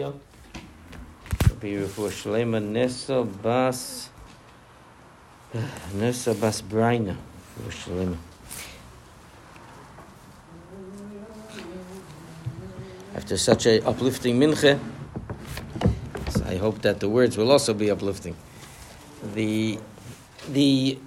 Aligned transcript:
Gedalia. 0.00 0.14
Be 1.60 1.84
for 1.86 2.08
Shlema 2.08 2.62
Shlema. 7.70 8.16
After 13.14 13.36
such 13.36 13.66
a 13.66 13.84
uplifting 13.86 14.40
mincha, 14.40 14.78
I 16.46 16.56
hope 16.56 16.80
that 16.82 17.00
the 17.00 17.08
words 17.08 17.36
will 17.36 17.50
also 17.50 17.74
be 17.74 17.90
uplifting. 17.90 18.34
The 19.34 19.78
the 20.48 20.98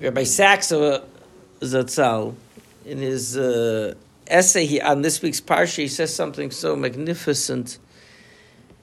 Rabbi 0.00 0.24
Saxa 0.24 1.04
Zatzal 1.60 2.34
in 2.86 2.98
his 2.98 3.36
uh, 3.36 3.94
essay 4.32 4.66
he, 4.66 4.80
on 4.80 5.02
this 5.02 5.22
week's 5.22 5.40
parsha, 5.40 5.78
he 5.78 5.88
says 5.88 6.14
something 6.14 6.50
so 6.50 6.76
magnificent. 6.76 7.78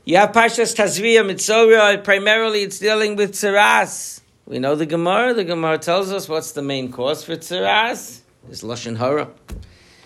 You 0.05 0.17
have 0.17 0.31
Parshas 0.31 0.75
Tazria 0.75 1.25
Metzora, 1.25 2.03
primarily 2.03 2.63
it's 2.63 2.79
dealing 2.79 3.15
with 3.15 3.33
tzaras. 3.33 4.21
We 4.45 4.59
know 4.59 4.75
the 4.75 4.85
Gemara. 4.85 5.33
The 5.33 5.43
Gemara 5.43 5.77
tells 5.77 6.11
us 6.11 6.29
what's 6.29 6.53
the 6.53 6.61
main 6.61 6.91
cause 6.91 7.23
for 7.23 7.35
tzaras 7.35 8.21
is 8.49 8.63
lashon 8.63 8.97
hara, 8.97 9.29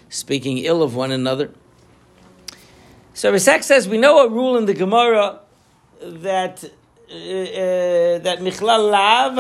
speaking 0.09 0.57
ill 0.59 0.81
of 0.83 0.95
one 0.95 1.11
another. 1.11 1.51
So 3.13 3.31
Risek 3.31 3.63
says 3.63 3.87
we 3.87 3.97
know 3.97 4.25
a 4.25 4.29
rule 4.29 4.57
in 4.57 4.65
the 4.65 4.73
Gemara 4.73 5.39
that 6.01 6.63
uh, 6.63 7.15
uh, 7.15 8.19
that 8.19 8.39
michlal 8.39 8.89
lav 8.89 9.35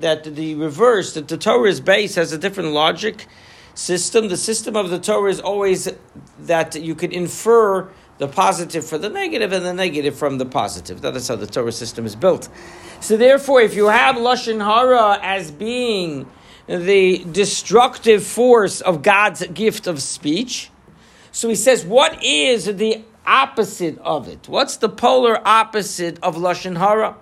that 0.00 0.22
the 0.22 0.54
reverse, 0.54 1.14
that 1.14 1.26
the 1.26 1.36
Torah's 1.36 1.80
base 1.80 2.14
has 2.14 2.32
a 2.32 2.38
different 2.38 2.70
logic 2.70 3.26
system. 3.78 4.28
The 4.28 4.36
system 4.36 4.76
of 4.76 4.90
the 4.90 4.98
Torah 4.98 5.30
is 5.30 5.40
always 5.40 5.88
that 6.40 6.74
you 6.74 6.94
can 6.94 7.12
infer 7.12 7.88
the 8.18 8.26
positive 8.26 8.84
for 8.84 8.98
the 8.98 9.08
negative 9.08 9.52
and 9.52 9.64
the 9.64 9.72
negative 9.72 10.18
from 10.18 10.38
the 10.38 10.44
positive. 10.44 11.00
That 11.02 11.14
is 11.14 11.28
how 11.28 11.36
the 11.36 11.46
Torah 11.46 11.70
system 11.70 12.04
is 12.04 12.16
built. 12.16 12.48
So 13.00 13.16
therefore, 13.16 13.60
if 13.60 13.74
you 13.74 13.86
have 13.86 14.16
Lashon 14.16 14.62
Hara 14.62 15.20
as 15.22 15.52
being 15.52 16.26
the 16.66 17.24
destructive 17.30 18.24
force 18.24 18.80
of 18.80 19.02
God's 19.02 19.46
gift 19.46 19.86
of 19.86 20.02
speech, 20.02 20.70
so 21.30 21.48
he 21.48 21.54
says, 21.54 21.86
what 21.86 22.22
is 22.24 22.64
the 22.64 23.04
opposite 23.24 23.96
of 23.98 24.26
it? 24.26 24.48
What's 24.48 24.76
the 24.78 24.88
polar 24.88 25.40
opposite 25.46 26.18
of 26.20 26.34
Lashon 26.34 26.76
Hara? 26.78 27.14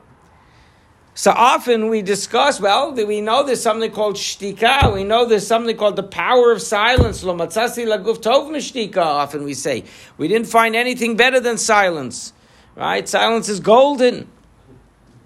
So 1.16 1.30
often 1.30 1.88
we 1.88 2.02
discuss, 2.02 2.60
well, 2.60 2.92
we 2.92 3.22
know 3.22 3.42
there's 3.42 3.62
something 3.62 3.90
called 3.90 4.16
shtika. 4.16 4.92
We 4.92 5.02
know 5.02 5.24
there's 5.24 5.46
something 5.46 5.74
called 5.74 5.96
the 5.96 6.02
power 6.02 6.52
of 6.52 6.60
silence. 6.60 7.24
Lo 7.24 7.34
matzasi 7.34 7.86
laguf 7.86 8.18
tov 8.18 8.96
often 9.02 9.42
we 9.42 9.54
say. 9.54 9.84
We 10.18 10.28
didn't 10.28 10.48
find 10.48 10.76
anything 10.76 11.16
better 11.16 11.40
than 11.40 11.56
silence. 11.56 12.34
Right? 12.74 13.08
Silence 13.08 13.48
is 13.48 13.60
golden. 13.60 14.28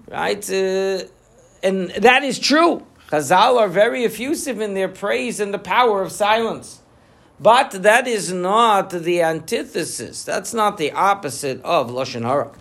Right? 0.08 0.48
Uh, 0.48 1.02
and 1.64 1.91
that 1.91 2.22
is 2.22 2.38
true. 2.38 2.86
Chazal 3.08 3.58
are 3.58 3.69
very 3.69 4.04
effusive 4.04 4.60
in 4.60 4.75
their 4.75 4.88
praise 4.88 5.41
and 5.41 5.52
the 5.52 5.58
power 5.58 6.02
of 6.02 6.12
silence. 6.12 6.82
But 7.41 7.72
that 7.82 8.06
is 8.06 8.32
not 8.32 8.91
the 8.91 9.22
antithesis. 9.22 10.22
That's 10.22 10.54
not 10.54 10.77
the 10.77 10.92
opposite 10.92 11.60
of 11.64 11.91
Lashon 11.91 12.22
Hara. 12.22 12.52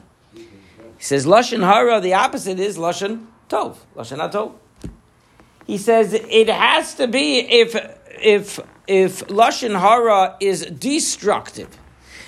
He 1.00 1.06
says 1.06 1.26
lashon 1.26 1.64
hara. 1.64 2.02
The 2.02 2.14
opposite 2.14 2.60
is 2.60 2.78
lashon 2.78 3.26
tov. 3.48 3.78
Lashon 3.96 4.32
tov. 4.32 4.54
He 5.66 5.78
says 5.78 6.14
it 6.14 6.50
has 6.50 6.94
to 6.96 7.08
be 7.08 7.40
if 7.40 7.74
if 8.22 8.60
if 8.86 9.26
lashon 9.28 9.80
hara 9.80 10.36
is 10.42 10.66
destructive, 10.66 11.78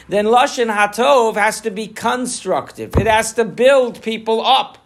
then 0.07 0.25
lashon 0.25 0.73
hatov 0.73 1.35
has 1.35 1.59
to 1.61 1.69
be 1.69 1.87
constructive. 1.87 2.95
It 2.95 3.07
has 3.07 3.33
to 3.33 3.43
build 3.43 4.01
people 4.01 4.39
up. 4.39 4.77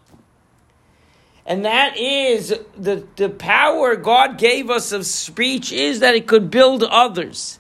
And 1.46 1.64
that 1.64 1.96
is 1.96 2.56
the, 2.76 3.06
the 3.18 3.30
power 3.30 3.96
God 3.96 4.40
gave 4.40 4.72
us 4.72 4.92
of 4.92 5.06
speech 5.06 5.72
is 5.72 6.00
that 6.00 6.16
it 6.16 6.26
could 6.26 6.50
build 6.50 6.82
others. 6.82 7.60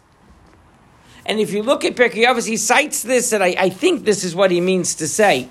And 1.23 1.39
if 1.39 1.53
you 1.53 1.61
look 1.61 1.85
at 1.85 1.95
Pirkei 1.95 2.47
he 2.47 2.57
cites 2.57 3.03
this, 3.03 3.31
and 3.31 3.43
I, 3.43 3.55
I 3.59 3.69
think 3.69 4.05
this 4.05 4.23
is 4.23 4.33
what 4.33 4.49
he 4.49 4.59
means 4.59 4.95
to 4.95 5.07
say. 5.07 5.49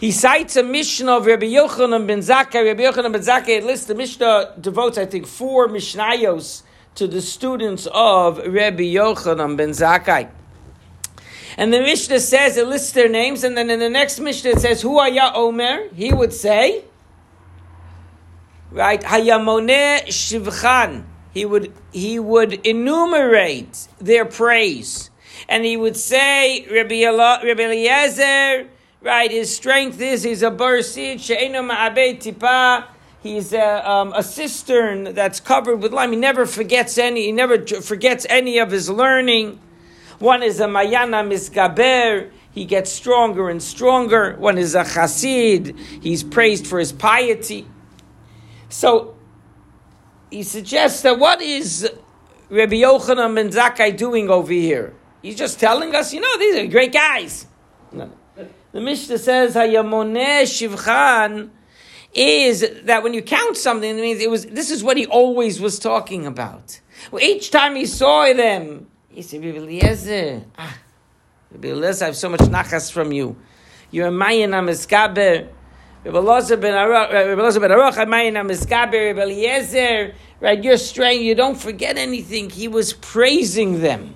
He 0.00 0.12
cites 0.12 0.56
a 0.56 0.62
Mishnah 0.62 1.18
of 1.18 1.26
Rabbi 1.26 1.44
Yochanan 1.44 2.06
ben 2.06 2.20
Zakkai. 2.20 2.64
Rabbi 2.64 2.84
Yochanan 2.84 3.12
ben 3.12 3.20
Zakkai 3.20 3.62
lists 3.62 3.84
the 3.84 3.94
Mishnah 3.94 4.54
devotes, 4.58 4.96
I 4.96 5.04
think, 5.04 5.26
four 5.26 5.68
Mishnayos 5.68 6.62
to 6.94 7.06
the 7.06 7.20
students 7.20 7.86
of 7.92 8.38
Rabbi 8.38 8.94
Yochanan 8.94 9.58
ben 9.58 9.70
Zakkai. 9.72 10.30
And 11.58 11.70
the 11.70 11.80
Mishnah 11.80 12.20
says, 12.20 12.56
it 12.56 12.66
lists 12.66 12.92
their 12.92 13.10
names, 13.10 13.44
and 13.44 13.58
then 13.58 13.68
in 13.68 13.78
the 13.78 13.90
next 13.90 14.20
Mishnah 14.20 14.52
it 14.52 14.60
says, 14.60 14.80
Hu 14.80 14.98
Haya 14.98 15.32
Omer, 15.34 15.88
he 15.94 16.14
would 16.14 16.32
say, 16.32 16.82
right, 18.70 19.02
Hayamone 19.02 20.06
Shivchan, 20.06 21.04
he 21.34 21.44
would, 21.44 21.74
he 21.92 22.18
would 22.18 22.66
enumerate 22.66 23.86
their 24.00 24.24
praise. 24.24 25.10
And 25.46 25.66
he 25.66 25.76
would 25.76 25.98
say, 25.98 26.66
Rabbi, 26.70 27.04
Rabbi 27.04 27.62
Eliezer, 27.62 28.68
right? 29.02 29.30
His 29.30 29.54
strength 29.54 30.00
is 30.00 30.22
he's 30.22 30.42
a 30.42 30.50
barsid 30.50 31.20
she'enu 31.20 31.60
ma'abei 31.60 32.20
tipa. 32.20 32.86
He's 33.22 33.52
a, 33.52 33.88
um, 33.88 34.12
a 34.14 34.22
cistern 34.22 35.14
that's 35.14 35.40
covered 35.40 35.82
with 35.82 35.92
lime. 35.92 36.12
He 36.12 36.16
never 36.16 36.46
forgets 36.46 36.96
any. 36.96 37.26
He 37.26 37.32
never 37.32 37.66
forgets 37.66 38.26
any 38.30 38.58
of 38.58 38.70
his 38.70 38.88
learning. 38.88 39.60
One 40.18 40.42
is 40.42 40.58
a 40.60 40.64
mayana 40.64 41.22
misgaber. 41.26 42.30
He 42.52 42.64
gets 42.64 42.90
stronger 42.90 43.50
and 43.50 43.62
stronger. 43.62 44.36
One 44.36 44.56
is 44.58 44.74
a 44.74 44.84
chassid. 44.84 45.78
He's 46.02 46.24
praised 46.24 46.66
for 46.66 46.78
his 46.78 46.92
piety. 46.92 47.66
So 48.70 49.16
he 50.30 50.42
suggests 50.42 51.02
that 51.02 51.18
what 51.18 51.42
is 51.42 51.90
Rabbi 52.48 52.76
Yochanan 52.76 53.34
ben 53.34 53.50
Zakkai 53.50 53.96
doing 53.96 54.30
over 54.30 54.52
here? 54.52 54.94
He's 55.20 55.36
just 55.36 55.60
telling 55.60 55.94
us, 55.94 56.14
you 56.14 56.20
know, 56.20 56.38
these 56.38 56.56
are 56.56 56.66
great 56.66 56.92
guys. 56.92 57.46
The 58.72 58.80
Mishnah 58.80 59.18
says 59.18 59.54
Hayamoneh 59.56 60.42
Shivchan 60.42 61.50
is 62.14 62.68
that 62.84 63.02
when 63.02 63.14
you 63.14 63.22
count 63.22 63.56
something, 63.56 63.98
it 63.98 64.00
means 64.00 64.20
it 64.20 64.30
was. 64.30 64.46
This 64.46 64.70
is 64.70 64.84
what 64.84 64.96
he 64.96 65.06
always 65.06 65.60
was 65.60 65.78
talking 65.78 66.24
about. 66.24 66.80
Well, 67.10 67.22
each 67.22 67.50
time 67.50 67.74
he 67.74 67.86
saw 67.86 68.32
them, 68.32 68.86
he 69.08 69.22
said, 69.22 69.44
"Rabbi 69.44 69.58
Eliezer, 69.58 70.44
ah, 70.56 70.78
Rabbi 71.50 71.68
Eliezer, 71.68 72.04
I 72.04 72.06
have 72.06 72.16
so 72.16 72.28
much 72.28 72.40
nachas 72.40 72.92
from 72.92 73.10
you. 73.12 73.36
You're 73.90 74.08
a 74.08 74.12
mayan 74.12 74.52
amiskaber." 74.52 75.48
Rabbi 76.04 76.16
Eliezer 76.16 76.56
ben 76.56 76.72
Arach, 76.72 77.10
ben 77.10 77.70
Arach, 77.70 78.08
mayan 78.08 78.34
amiskaber. 78.34 79.14
Rabbi 79.14 79.22
Eliezer, 79.22 80.14
right? 80.40 80.62
You're 80.62 80.78
straying. 80.78 81.24
You 81.24 81.34
don't 81.34 81.60
forget 81.60 81.98
anything. 81.98 82.50
He 82.50 82.68
was 82.68 82.92
praising 82.92 83.80
them 83.80 84.14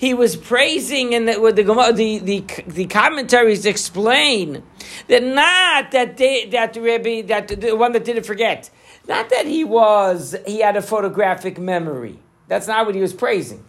he 0.00 0.14
was 0.14 0.34
praising, 0.34 1.14
and 1.14 1.28
the, 1.28 1.34
the, 1.34 2.20
the, 2.22 2.62
the, 2.66 2.86
commentaries 2.86 3.66
explain 3.66 4.62
that 5.08 5.22
not 5.22 5.90
that 5.90 6.16
they, 6.16 6.46
that 6.46 6.74
Rebbe, 6.74 7.28
that 7.28 7.48
the 7.48 7.76
one 7.76 7.92
that 7.92 8.06
didn't 8.06 8.24
forget, 8.24 8.70
not 9.06 9.28
that 9.28 9.44
he 9.44 9.62
was, 9.62 10.34
he 10.46 10.60
had 10.60 10.74
a 10.78 10.80
photographic 10.80 11.58
memory. 11.58 12.18
That's 12.48 12.66
not 12.66 12.86
what 12.86 12.94
he 12.94 13.02
was 13.02 13.12
praising. 13.12 13.62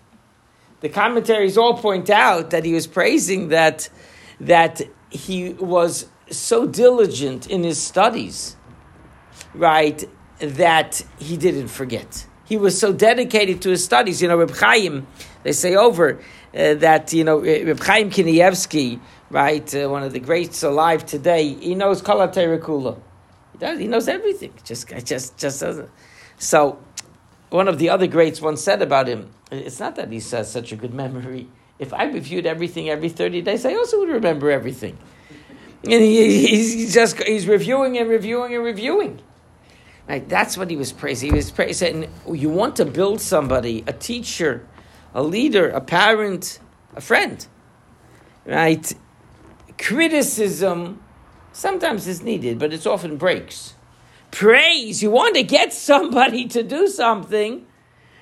The 0.79 0.87
commentaries 0.87 1.57
all 1.57 1.77
point 1.77 2.09
out 2.09 2.51
that 2.51 2.63
he 2.63 2.71
was 2.71 2.87
praising 2.87 3.49
that, 3.49 3.89
that 4.39 4.81
he 5.09 5.49
was 5.55 6.07
so 6.29 6.65
diligent 6.65 7.49
in 7.49 7.61
his 7.65 7.77
studies, 7.77 8.55
right, 9.53 10.01
that 10.39 11.03
he 11.19 11.35
didn't 11.35 11.67
forget. 11.67 12.25
He 12.45 12.55
was 12.55 12.79
so 12.79 12.93
dedicated 12.93 13.61
to 13.63 13.69
his 13.69 13.83
studies. 13.83 14.21
You 14.21 14.29
know, 14.29 14.37
Reb 14.37 14.51
Chaim, 14.51 15.07
they 15.43 15.51
say 15.53 15.75
over 15.75 16.19
uh, 16.55 16.75
that 16.75 17.13
you 17.13 17.23
know 17.23 17.39
Reb 17.39 17.79
Chaim 17.79 18.09
Kanievsky, 18.09 18.99
right, 19.29 19.75
uh, 19.75 19.89
one 19.89 20.03
of 20.03 20.13
the 20.13 20.19
greats 20.19 20.63
alive 20.63 21.05
today. 21.05 21.53
He 21.53 21.75
knows 21.75 22.01
Kala 22.01 22.27
Terakula. 22.27 22.99
He 23.53 23.57
does. 23.57 23.79
He 23.79 23.87
knows 23.87 24.07
everything. 24.07 24.53
Just, 24.63 24.87
just, 25.05 25.37
just 25.37 25.59
doesn't. 25.59 25.89
So, 26.37 26.79
one 27.49 27.67
of 27.67 27.79
the 27.79 27.89
other 27.89 28.07
greats 28.07 28.41
once 28.41 28.61
said 28.61 28.81
about 28.81 29.07
him. 29.07 29.31
It's 29.51 29.79
not 29.79 29.95
that 29.95 30.11
he 30.11 30.19
has 30.19 30.51
such 30.51 30.71
a 30.71 30.75
good 30.75 30.93
memory. 30.93 31.47
If 31.77 31.93
I 31.93 32.05
reviewed 32.05 32.45
everything 32.45 32.89
every 32.89 33.09
thirty 33.09 33.41
days, 33.41 33.65
I 33.65 33.73
also 33.73 33.99
would 33.99 34.09
remember 34.09 34.51
everything. 34.51 34.97
And 35.83 35.93
he, 36.03 36.47
he's 36.47 36.93
just 36.93 37.21
he's 37.23 37.47
reviewing 37.47 37.97
and 37.97 38.07
reviewing 38.07 38.53
and 38.53 38.63
reviewing. 38.63 39.19
Right, 40.07 40.27
that's 40.27 40.57
what 40.57 40.69
he 40.69 40.75
was 40.75 40.91
praising. 40.91 41.29
He 41.29 41.35
was 41.35 41.51
praising. 41.51 42.11
You 42.31 42.49
want 42.49 42.75
to 42.77 42.85
build 42.85 43.21
somebody, 43.21 43.83
a 43.87 43.93
teacher, 43.93 44.67
a 45.13 45.23
leader, 45.23 45.69
a 45.69 45.81
parent, 45.81 46.59
a 46.95 47.01
friend. 47.01 47.45
Right? 48.45 48.93
Criticism 49.77 51.03
sometimes 51.51 52.07
is 52.07 52.21
needed, 52.21 52.59
but 52.59 52.73
it's 52.73 52.85
often 52.85 53.17
breaks. 53.17 53.75
Praise, 54.31 55.03
you 55.03 55.11
want 55.11 55.35
to 55.35 55.43
get 55.43 55.73
somebody 55.73 56.47
to 56.47 56.63
do 56.63 56.87
something, 56.87 57.65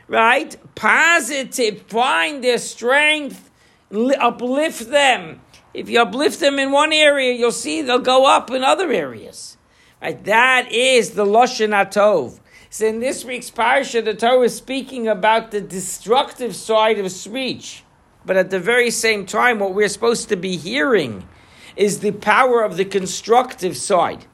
right? 0.08 0.58
Positive, 0.76 1.84
find 1.84 2.44
their 2.44 2.58
strength, 2.58 3.50
uplift 3.92 4.90
them. 4.90 5.42
If 5.74 5.88
you 5.88 6.02
uplift 6.02 6.40
them 6.40 6.58
in 6.58 6.72
one 6.72 6.92
area, 6.92 7.34
you'll 7.34 7.52
see 7.52 7.84
they'll 7.84 8.00
go 8.00 8.26
up 8.26 8.50
in 8.50 8.64
other 8.64 8.92
areas. 8.92 9.58
Right? 10.02 10.24
That 10.24 10.72
is 10.72 11.12
the 11.12 11.26
Lashon 11.26 11.70
Hatov. 11.70 12.40
So 12.72 12.86
in 12.86 13.00
this 13.00 13.26
week's 13.26 13.50
parsha, 13.50 14.06
the 14.06 14.14
Torah 14.14 14.42
is 14.42 14.56
speaking 14.56 15.08
about 15.08 15.50
the 15.50 15.60
destructive 15.60 16.56
side 16.56 17.00
of 17.00 17.12
speech. 17.12 17.84
But 18.26 18.38
at 18.38 18.52
the 18.52 18.60
very 18.60 18.92
same 18.92 19.26
time, 19.26 19.58
what 19.58 19.74
we're 19.74 19.90
supposed 19.90 20.30
to 20.30 20.36
be 20.36 20.56
hearing 20.56 21.28
is 21.76 22.02
the 22.02 22.12
power 22.12 22.62
of 22.64 22.78
the 22.78 22.86
constructive 22.86 23.76
side. 23.76 24.26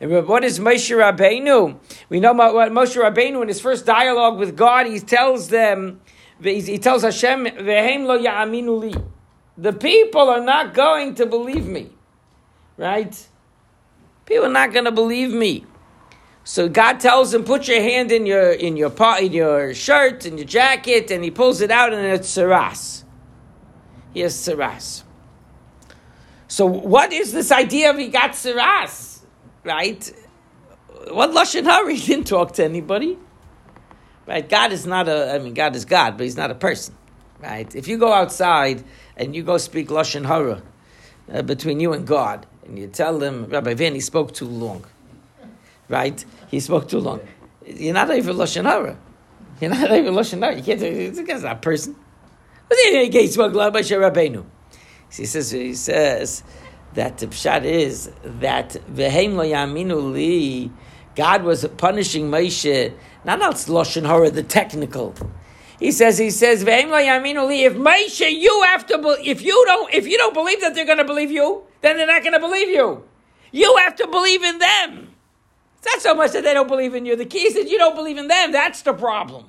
And 0.00 0.26
what 0.26 0.42
is 0.42 0.58
Moshe 0.58 0.96
Rabbeinu? 0.96 1.78
We 2.08 2.18
know 2.18 2.32
what 2.32 2.72
Moshe 2.72 3.00
Rabbeinu 3.00 3.40
in 3.42 3.48
his 3.48 3.60
first 3.60 3.86
dialogue 3.86 4.38
with 4.38 4.56
God, 4.56 4.86
he 4.86 4.98
tells 4.98 5.48
them, 5.48 6.00
he 6.42 6.78
tells 6.78 7.02
Hashem, 7.02 7.44
lo 7.44 8.18
ya'aminu 8.18 8.80
li." 8.80 8.94
The 9.56 9.72
people 9.72 10.28
are 10.28 10.40
not 10.40 10.74
going 10.74 11.14
to 11.14 11.24
believe 11.24 11.66
me, 11.66 11.90
right? 12.76 13.28
People 14.26 14.46
are 14.46 14.52
not 14.52 14.72
going 14.72 14.84
to 14.86 14.92
believe 14.92 15.30
me. 15.30 15.64
So 16.48 16.68
God 16.68 17.00
tells 17.00 17.34
him, 17.34 17.42
"Put 17.42 17.66
your 17.66 17.82
hand 17.82 18.12
in 18.12 18.24
your 18.24 18.52
in 18.52 18.76
your 18.76 18.92
in 19.18 19.32
your 19.32 19.74
shirt 19.74 20.24
and 20.24 20.38
your 20.38 20.46
jacket," 20.46 21.10
and 21.10 21.24
he 21.24 21.30
pulls 21.32 21.60
it 21.60 21.72
out, 21.72 21.92
and 21.92 22.06
it's 22.06 22.32
tzaras. 22.36 23.02
He 24.14 24.20
has 24.20 24.36
tzaras. 24.36 25.02
So 26.46 26.64
what 26.64 27.12
is 27.12 27.32
this 27.32 27.50
idea 27.50 27.90
of 27.90 27.98
he 27.98 28.06
got 28.06 28.30
tzaras? 28.30 29.22
Right? 29.64 30.08
What 31.10 31.32
lashon 31.32 31.64
hara? 31.64 31.92
He 31.92 32.06
didn't 32.06 32.28
talk 32.28 32.52
to 32.54 32.64
anybody. 32.64 33.18
Right? 34.24 34.48
God 34.48 34.70
is 34.70 34.86
not 34.86 35.08
a. 35.08 35.34
I 35.34 35.40
mean, 35.40 35.52
God 35.52 35.74
is 35.74 35.84
God, 35.84 36.16
but 36.16 36.22
He's 36.22 36.36
not 36.36 36.52
a 36.52 36.54
person. 36.54 36.94
Right? 37.40 37.74
If 37.74 37.88
you 37.88 37.98
go 37.98 38.12
outside 38.12 38.84
and 39.16 39.34
you 39.34 39.42
go 39.42 39.58
speak 39.58 39.88
lashon 39.88 40.24
hara 40.24 40.62
uh, 41.32 41.42
between 41.42 41.80
you 41.80 41.92
and 41.92 42.06
God, 42.06 42.46
and 42.64 42.78
you 42.78 42.86
tell 42.86 43.18
them, 43.18 43.46
Rabbi 43.46 43.74
Van, 43.74 43.94
he 43.94 44.00
spoke 44.00 44.32
too 44.32 44.46
long. 44.46 44.84
Right? 45.88 46.24
He 46.48 46.60
spoke 46.60 46.88
too 46.88 46.98
long. 46.98 47.20
You're 47.64 47.94
not 47.94 48.10
even 48.14 48.36
lashon 48.36 48.64
hara. 48.64 48.98
You're 49.60 49.70
not 49.70 49.90
even 49.90 50.14
lashon 50.14 50.42
hara. 50.42 50.56
You 50.56 50.62
can't. 50.62 50.82
It's 50.82 51.42
not 51.42 51.52
a 51.52 51.56
person. 51.56 51.96
He 52.68 53.26
spoke 53.28 53.52
Rabbeinu. 53.52 54.44
He 55.12 55.24
says, 55.24 55.50
he 55.52 55.74
says 55.74 56.42
that 56.94 57.18
the 57.18 57.28
pshat 57.28 57.64
is 57.64 58.10
that 58.24 58.70
v'heim 58.90 59.34
lo 59.34 59.44
yaminu 59.44 60.12
li, 60.12 60.70
God 61.14 61.44
was 61.44 61.64
punishing 61.76 62.30
Moshe, 62.30 62.92
not 63.24 63.40
as 63.42 63.66
lashon 63.66 64.04
hara, 64.06 64.30
the 64.30 64.42
technical. 64.42 65.14
He 65.78 65.92
says, 65.92 66.18
he 66.18 66.30
says, 66.30 66.64
v'heim 66.64 66.88
lo 66.88 66.98
yaminu 66.98 67.46
li. 67.46 67.64
If 67.64 67.74
Moshe, 67.74 68.30
you 68.32 68.62
have 68.62 68.84
to, 68.86 69.16
if 69.24 69.42
you 69.42 69.64
don't, 69.66 69.94
if 69.94 70.06
you 70.08 70.18
don't 70.18 70.34
believe 70.34 70.60
that 70.60 70.74
they're 70.74 70.86
going 70.86 70.98
to 70.98 71.04
believe 71.04 71.30
you, 71.30 71.62
then 71.82 71.96
they're 71.96 72.06
not 72.06 72.22
going 72.22 72.34
to 72.34 72.40
believe 72.40 72.68
you. 72.68 73.04
You 73.52 73.76
have 73.76 73.94
to 73.96 74.08
believe 74.08 74.42
in 74.42 74.58
them. 74.58 75.05
It's 75.78 75.86
not 75.86 76.00
so 76.02 76.14
much 76.14 76.32
that 76.32 76.44
they 76.44 76.54
don't 76.54 76.68
believe 76.68 76.94
in 76.94 77.06
you. 77.06 77.16
The 77.16 77.26
key 77.26 77.46
is 77.46 77.54
that 77.54 77.68
you 77.68 77.78
don't 77.78 77.94
believe 77.94 78.18
in 78.18 78.28
them. 78.28 78.52
That's 78.52 78.82
the 78.82 78.92
problem. 78.92 79.46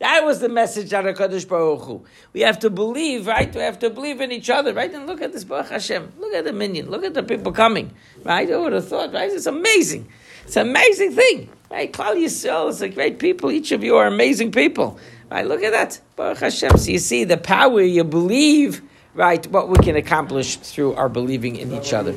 That 0.00 0.24
was 0.24 0.40
the 0.40 0.48
message 0.48 0.94
of 0.94 1.04
Kadosh 1.04 1.46
Baruch 1.46 1.82
Hu. 1.82 2.02
We 2.32 2.40
have 2.40 2.58
to 2.60 2.70
believe, 2.70 3.26
right? 3.26 3.54
We 3.54 3.60
have 3.60 3.78
to 3.80 3.90
believe 3.90 4.22
in 4.22 4.32
each 4.32 4.48
other, 4.48 4.72
right? 4.72 4.90
And 4.92 5.06
look 5.06 5.20
at 5.20 5.32
this 5.32 5.44
Baruch 5.44 5.68
Hashem. 5.68 6.14
Look 6.18 6.32
at 6.32 6.44
the 6.44 6.54
minyan. 6.54 6.90
Look 6.90 7.04
at 7.04 7.12
the 7.12 7.22
people 7.22 7.52
coming, 7.52 7.92
right? 8.24 8.48
Who 8.48 8.62
would 8.62 8.72
have 8.72 8.88
thought, 8.88 9.12
right? 9.12 9.30
It's 9.30 9.44
amazing. 9.44 10.08
It's 10.44 10.56
an 10.56 10.70
amazing 10.70 11.12
thing, 11.12 11.50
right? 11.70 11.92
Yisrael 11.92 12.70
is 12.70 12.80
a 12.80 12.88
great 12.88 13.18
people. 13.18 13.50
Each 13.50 13.72
of 13.72 13.84
you 13.84 13.96
are 13.96 14.06
amazing 14.06 14.52
people, 14.52 14.98
right? 15.30 15.46
Look 15.46 15.62
at 15.62 15.72
that, 15.72 16.00
Baruch 16.16 16.38
Hashem. 16.38 16.78
So 16.78 16.90
you 16.90 16.98
see 16.98 17.24
the 17.24 17.36
power 17.36 17.82
you 17.82 18.02
believe, 18.02 18.80
right? 19.12 19.46
What 19.48 19.68
we 19.68 19.76
can 19.84 19.96
accomplish 19.96 20.56
through 20.56 20.94
our 20.94 21.10
believing 21.10 21.56
in 21.56 21.72
each 21.72 21.92
other. 21.92 22.12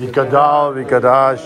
יגדל 0.00 0.70
ויגדש 0.74 1.42